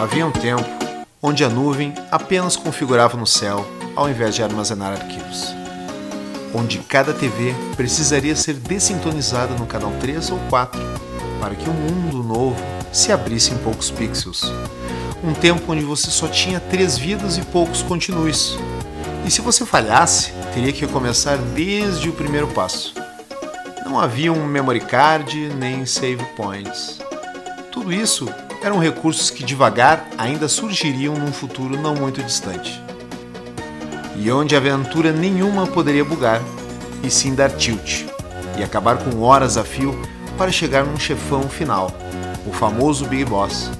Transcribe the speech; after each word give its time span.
Havia 0.00 0.26
um 0.26 0.32
tempo 0.32 0.64
onde 1.22 1.44
a 1.44 1.48
nuvem 1.50 1.92
apenas 2.10 2.56
configurava 2.56 3.18
no 3.18 3.26
céu 3.26 3.66
ao 3.94 4.08
invés 4.08 4.34
de 4.34 4.42
armazenar 4.42 4.92
arquivos. 4.92 5.54
Onde 6.54 6.78
cada 6.78 7.12
TV 7.12 7.54
precisaria 7.76 8.34
ser 8.34 8.54
dessintonizada 8.54 9.52
no 9.56 9.66
canal 9.66 9.92
3 10.00 10.30
ou 10.30 10.38
4 10.48 10.80
para 11.38 11.54
que 11.54 11.68
um 11.68 11.74
mundo 11.74 12.22
novo 12.22 12.56
se 12.90 13.12
abrisse 13.12 13.52
em 13.52 13.58
poucos 13.58 13.90
pixels. 13.90 14.50
Um 15.22 15.34
tempo 15.34 15.70
onde 15.70 15.84
você 15.84 16.10
só 16.10 16.28
tinha 16.28 16.60
três 16.60 16.96
vidas 16.96 17.36
e 17.36 17.42
poucos 17.42 17.82
continues. 17.82 18.56
E 19.26 19.30
se 19.30 19.42
você 19.42 19.66
falhasse, 19.66 20.32
teria 20.54 20.72
que 20.72 20.86
começar 20.86 21.36
desde 21.36 22.08
o 22.08 22.14
primeiro 22.14 22.48
passo. 22.48 22.94
Não 23.84 24.00
havia 24.00 24.32
um 24.32 24.46
memory 24.46 24.80
card 24.80 25.50
nem 25.58 25.84
save 25.84 26.24
points. 26.36 27.00
Tudo 27.70 27.92
isso 27.92 28.26
eram 28.62 28.78
recursos 28.78 29.30
que 29.30 29.44
devagar 29.44 30.06
ainda 30.18 30.48
surgiriam 30.48 31.14
num 31.14 31.32
futuro 31.32 31.80
não 31.80 31.94
muito 31.94 32.22
distante. 32.22 32.82
E 34.16 34.30
onde 34.30 34.54
aventura 34.54 35.12
nenhuma 35.12 35.66
poderia 35.66 36.04
bugar, 36.04 36.42
e 37.02 37.10
sim 37.10 37.34
dar 37.34 37.50
tilt, 37.50 38.04
e 38.58 38.62
acabar 38.62 38.98
com 38.98 39.22
horas 39.22 39.56
a 39.56 39.64
fio 39.64 39.98
para 40.36 40.52
chegar 40.52 40.84
num 40.84 40.98
chefão 40.98 41.42
final, 41.48 41.90
o 42.46 42.52
famoso 42.52 43.06
Big 43.06 43.24
Boss. 43.24 43.70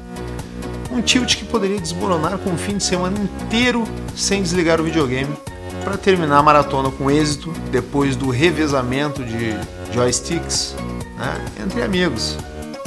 Um 0.91 1.03
tilt 1.03 1.37
que 1.37 1.45
poderia 1.45 1.79
desmoronar 1.79 2.39
com 2.39 2.51
um 2.51 2.59
fim 2.59 2.79
de 2.79 2.85
semana 2.85 3.19
inteiro 3.19 3.85
sem 4.17 4.43
desligar 4.43 4.81
o 4.81 4.85
videogame 4.85 5.35
para 5.85 5.97
terminar 5.97 6.39
a 6.39 6.43
maratona 6.43 6.91
com 6.91 7.11
êxito 7.11 7.53
depois 7.71 8.17
do 8.17 8.31
revezamento 8.31 9.23
de 9.23 9.55
joysticks 9.93 10.75
né, 11.17 11.45
entre 11.63 11.83
amigos 11.83 12.37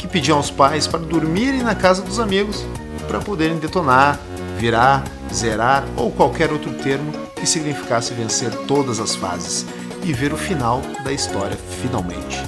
que 0.04 0.08
pediam 0.09 0.36
aos 0.38 0.52
pais 0.52 0.86
para 0.86 1.00
dormirem 1.00 1.64
na 1.64 1.73
casa 1.73 2.02
dos 2.02 2.20
amigos 2.20 2.66
para 3.08 3.22
poderem 3.22 3.58
detonar, 3.58 4.20
virar, 4.58 5.02
zerar 5.34 5.86
ou 5.95 6.12
qualquer 6.12 6.52
outro 6.52 6.73
termo 6.73 7.10
que 7.38 7.48
significasse 7.48 8.14
vencer 8.14 8.52
todas 8.68 9.00
as 9.00 9.16
fases 9.16 9.66
e 10.04 10.12
ver 10.12 10.34
o 10.34 10.38
final 10.38 10.82
da 11.06 11.14
história 11.14 11.58
finalmente. 11.82 12.44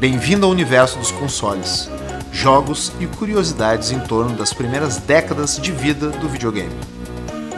Bem-vindo 0.00 0.46
ao 0.46 0.50
universo 0.50 0.98
dos 0.98 1.12
consoles, 1.12 1.88
jogos 2.32 2.90
e 2.98 3.06
curiosidades 3.06 3.92
em 3.92 4.00
torno 4.00 4.36
das 4.36 4.52
primeiras 4.52 4.96
décadas 4.96 5.60
de 5.60 5.70
vida 5.70 6.08
do 6.08 6.28
videogame. 6.28 6.74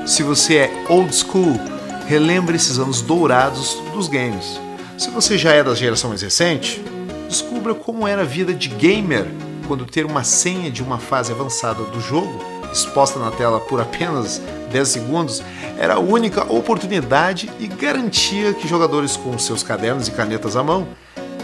Se 0.04 0.22
você 0.22 0.56
é 0.56 0.84
old 0.90 1.14
school, 1.14 1.58
relembre 2.06 2.56
esses 2.56 2.78
anos 2.78 3.00
dourados 3.00 3.78
dos 3.94 4.08
games. 4.08 4.60
Se 4.98 5.08
você 5.08 5.38
já 5.38 5.52
é 5.52 5.64
da 5.64 5.74
geração 5.74 6.10
mais 6.10 6.20
recente, 6.20 6.84
descubra 7.32 7.74
como 7.74 8.06
era 8.06 8.20
a 8.20 8.26
vida 8.26 8.52
de 8.52 8.68
gamer 8.68 9.26
quando 9.66 9.86
ter 9.86 10.04
uma 10.04 10.22
senha 10.22 10.70
de 10.70 10.82
uma 10.82 10.98
fase 10.98 11.32
avançada 11.32 11.82
do 11.84 11.98
jogo 11.98 12.38
exposta 12.70 13.18
na 13.18 13.30
tela 13.30 13.58
por 13.58 13.80
apenas 13.80 14.38
10 14.70 14.86
segundos 14.86 15.42
era 15.78 15.94
a 15.94 15.98
única 15.98 16.44
oportunidade 16.52 17.50
e 17.58 17.66
garantia 17.66 18.52
que 18.52 18.68
jogadores 18.68 19.16
com 19.16 19.38
seus 19.38 19.62
cadernos 19.62 20.08
e 20.08 20.10
canetas 20.10 20.56
à 20.56 20.62
mão 20.62 20.86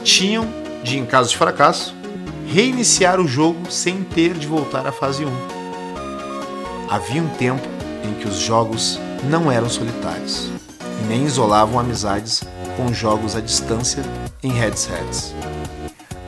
tinham 0.04 0.46
de, 0.84 0.98
em 0.98 1.06
caso 1.06 1.30
de 1.30 1.38
fracasso, 1.38 1.96
reiniciar 2.46 3.18
o 3.18 3.26
jogo 3.26 3.70
sem 3.70 4.04
ter 4.04 4.34
de 4.34 4.46
voltar 4.46 4.86
à 4.86 4.92
fase 4.92 5.24
1. 5.24 5.28
Havia 6.90 7.22
um 7.22 7.28
tempo 7.30 7.66
em 8.04 8.12
que 8.12 8.28
os 8.28 8.36
jogos 8.36 9.00
não 9.24 9.50
eram 9.50 9.70
solitários 9.70 10.50
e 11.02 11.06
nem 11.06 11.24
isolavam 11.24 11.78
amizades 11.80 12.42
com 12.76 12.92
jogos 12.92 13.34
à 13.34 13.40
distância 13.40 14.02
em 14.42 14.52
headsets. 14.52 15.34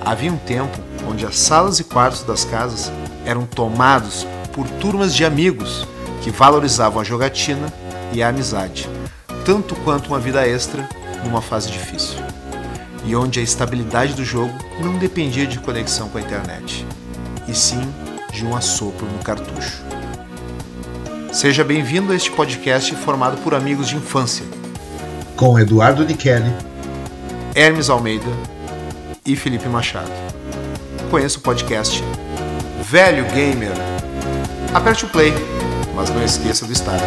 Havia 0.05 0.33
um 0.33 0.37
tempo 0.39 0.79
onde 1.07 1.27
as 1.27 1.39
salas 1.39 1.79
e 1.79 1.85
quartos 1.85 2.23
das 2.23 2.45
casas 2.45 2.91
eram 3.25 3.45
tomados 3.45 4.27
por 4.53 4.67
turmas 4.67 5.15
de 5.15 5.25
amigos 5.25 5.87
que 6.23 6.31
valorizavam 6.31 7.01
a 7.01 7.05
jogatina 7.05 7.73
e 8.13 8.23
a 8.23 8.29
amizade, 8.29 8.89
tanto 9.45 9.77
quanto 9.77 10.09
uma 10.09 10.19
vida 10.19 10.47
extra 10.47 10.89
numa 11.25 11.43
fase 11.43 11.71
difícil. 11.71 12.19
E 13.05 13.15
onde 13.15 13.41
a 13.41 13.43
estabilidade 13.43 14.15
do 14.15 14.25
jogo 14.25 14.53
não 14.81 14.97
dependia 14.97 15.47
de 15.47 15.59
conexão 15.59 16.09
com 16.09 16.19
a 16.19 16.21
internet, 16.21 16.87
e 17.47 17.55
sim 17.55 17.81
de 18.33 18.45
um 18.45 18.57
assopro 18.57 19.07
no 19.07 19.23
cartucho. 19.23 19.83
Seja 21.33 21.63
bem-vindo 21.63 22.13
a 22.13 22.17
este 22.17 22.31
podcast 22.31 22.95
formado 22.97 23.37
por 23.43 23.55
amigos 23.55 23.89
de 23.89 23.97
infância. 23.97 24.45
Com 25.37 25.59
Eduardo 25.59 26.05
Nicheli, 26.05 26.53
Hermes 27.55 27.89
Almeida 27.89 28.31
e 29.33 29.37
Felipe 29.37 29.69
Machado. 29.69 30.11
Conheça 31.09 31.39
o 31.39 31.41
podcast 31.41 32.03
Velho 32.83 33.25
Gamer. 33.27 33.73
Aperte 34.75 35.05
o 35.05 35.09
play, 35.09 35.33
mas 35.95 36.11
não 36.11 36.25
esqueça 36.25 36.67
do 36.67 36.73
start. 36.73 37.01